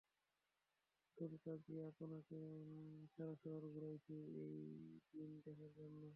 [1.17, 2.39] শুক্লা জী আপনাকে
[3.13, 4.55] সারা শহর ঘুরাইছি, এই
[5.13, 6.01] দিন দেখার জন্য?